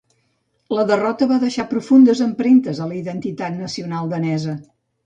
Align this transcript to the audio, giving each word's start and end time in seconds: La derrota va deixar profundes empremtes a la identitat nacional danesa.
La 0.77 0.85
derrota 0.91 1.27
va 1.33 1.37
deixar 1.45 1.67
profundes 1.75 2.25
empremtes 2.27 2.83
a 2.87 2.91
la 2.95 2.99
identitat 3.05 3.57
nacional 3.65 4.15
danesa. 4.17 4.61